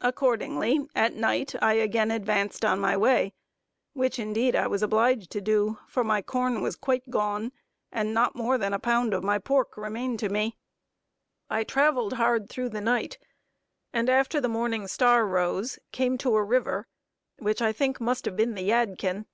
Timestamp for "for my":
5.86-6.22